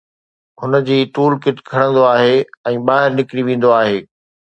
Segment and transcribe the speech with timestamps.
[0.61, 2.33] هن جي tool kit کڻندو آهي
[2.71, 3.99] ۽ ٻاهر نڪري ويندو آهي